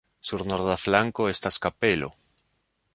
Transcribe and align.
Sur 0.29 0.41
norda 0.51 0.77
flanko 0.85 1.29
estas 1.35 1.61
kapelo. 1.67 2.13